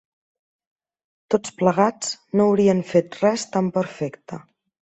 Tots 1.35 1.53
plegats, 1.59 2.15
no 2.41 2.49
haurien 2.53 2.83
fet 2.93 3.21
res 3.21 3.47
tan 3.55 3.73
perfecte 3.79 4.45